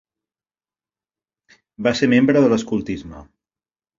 [1.87, 3.21] Va ser membre de l'escoltisme.